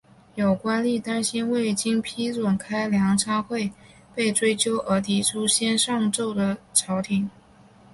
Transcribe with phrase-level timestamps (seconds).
[0.33, 3.71] 有官吏担心未经批准开粮仓会
[4.15, 6.35] 被追究而提出先上奏
[6.73, 7.29] 朝廷。